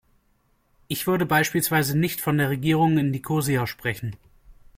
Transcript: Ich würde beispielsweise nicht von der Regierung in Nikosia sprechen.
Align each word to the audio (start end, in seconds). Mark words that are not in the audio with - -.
Ich 0.87 1.05
würde 1.05 1.27
beispielsweise 1.27 1.95
nicht 1.95 2.21
von 2.21 2.39
der 2.39 2.49
Regierung 2.49 2.97
in 2.97 3.11
Nikosia 3.11 3.67
sprechen. 3.67 4.15